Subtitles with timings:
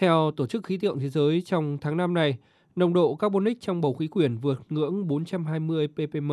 [0.00, 2.38] Theo Tổ chức Khí tượng Thế giới, trong tháng 5 này,
[2.76, 6.32] nồng độ carbonic trong bầu khí quyển vượt ngưỡng 420 ppm,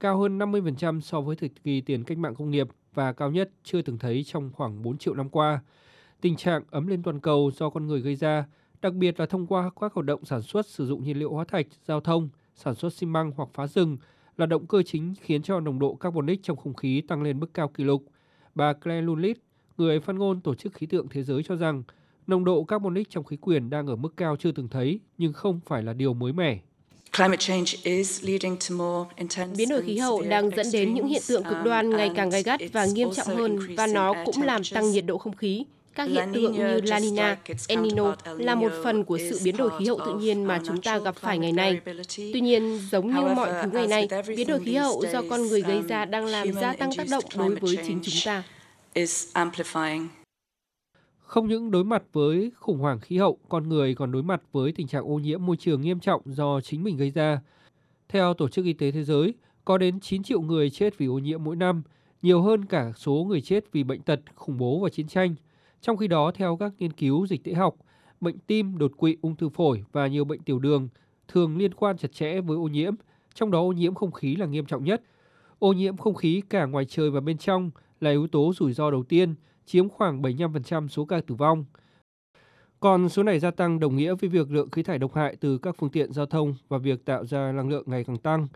[0.00, 3.50] cao hơn 50% so với thời kỳ tiền cách mạng công nghiệp và cao nhất
[3.64, 5.60] chưa từng thấy trong khoảng 4 triệu năm qua.
[6.20, 8.44] Tình trạng ấm lên toàn cầu do con người gây ra,
[8.82, 11.44] đặc biệt là thông qua các hoạt động sản xuất sử dụng nhiên liệu hóa
[11.44, 13.96] thạch, giao thông, sản xuất xi măng hoặc phá rừng,
[14.36, 17.54] là động cơ chính khiến cho nồng độ carbonic trong không khí tăng lên mức
[17.54, 18.04] cao kỷ lục.
[18.54, 19.38] Bà Claire Lulit,
[19.76, 21.82] người phát ngôn Tổ chức Khí tượng Thế giới cho rằng,
[22.28, 25.60] nồng độ carbonic trong khí quyển đang ở mức cao chưa từng thấy, nhưng không
[25.66, 26.58] phải là điều mới mẻ.
[29.56, 32.42] Biến đổi khí hậu đang dẫn đến những hiện tượng cực đoan ngày càng gai
[32.42, 35.64] gắt và nghiêm trọng hơn và nó cũng làm tăng nhiệt độ không khí.
[35.94, 37.38] Các hiện tượng như La Nina,
[37.68, 40.82] El Nino là một phần của sự biến đổi khí hậu tự nhiên mà chúng
[40.82, 41.80] ta gặp phải ngày nay.
[42.16, 45.62] Tuy nhiên, giống như mọi thứ ngày nay, biến đổi khí hậu do con người
[45.62, 48.42] gây ra đang làm gia tăng tác động đối với chính chúng ta.
[51.28, 54.72] Không những đối mặt với khủng hoảng khí hậu, con người còn đối mặt với
[54.72, 57.40] tình trạng ô nhiễm môi trường nghiêm trọng do chính mình gây ra.
[58.08, 61.18] Theo Tổ chức Y tế Thế giới, có đến 9 triệu người chết vì ô
[61.18, 61.82] nhiễm mỗi năm,
[62.22, 65.34] nhiều hơn cả số người chết vì bệnh tật, khủng bố và chiến tranh.
[65.80, 67.76] Trong khi đó, theo các nghiên cứu dịch tễ học,
[68.20, 70.88] bệnh tim, đột quỵ, ung thư phổi và nhiều bệnh tiểu đường
[71.28, 72.94] thường liên quan chặt chẽ với ô nhiễm,
[73.34, 75.02] trong đó ô nhiễm không khí là nghiêm trọng nhất.
[75.58, 78.90] Ô nhiễm không khí cả ngoài trời và bên trong là yếu tố rủi ro
[78.90, 79.34] đầu tiên,
[79.68, 81.64] chiếm khoảng 75% số ca tử vong.
[82.80, 85.58] Còn số này gia tăng đồng nghĩa với việc lượng khí thải độc hại từ
[85.58, 88.46] các phương tiện giao thông và việc tạo ra năng lượng ngày càng tăng.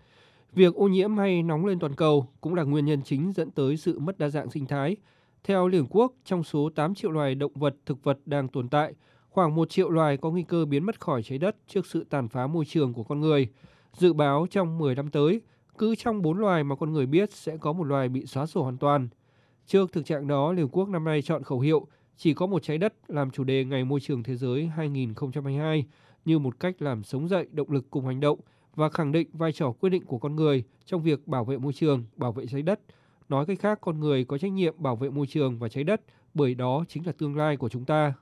[0.52, 3.76] Việc ô nhiễm hay nóng lên toàn cầu cũng là nguyên nhân chính dẫn tới
[3.76, 4.96] sự mất đa dạng sinh thái.
[5.44, 8.94] Theo Liên Quốc, trong số 8 triệu loài động vật, thực vật đang tồn tại,
[9.28, 12.28] khoảng 1 triệu loài có nguy cơ biến mất khỏi trái đất trước sự tàn
[12.28, 13.48] phá môi trường của con người.
[13.92, 15.40] Dự báo trong 10 năm tới,
[15.78, 18.62] cứ trong 4 loài mà con người biết sẽ có một loài bị xóa sổ
[18.62, 19.08] hoàn toàn–
[19.66, 22.62] Trước thực trạng đó, Liên Hợp Quốc năm nay chọn khẩu hiệu chỉ có một
[22.62, 25.84] trái đất làm chủ đề Ngày Môi trường Thế giới 2022
[26.24, 28.38] như một cách làm sống dậy động lực cùng hành động
[28.74, 31.72] và khẳng định vai trò quyết định của con người trong việc bảo vệ môi
[31.72, 32.80] trường, bảo vệ trái đất.
[33.28, 36.02] Nói cách khác, con người có trách nhiệm bảo vệ môi trường và trái đất
[36.34, 38.14] bởi đó chính là tương lai của chúng ta.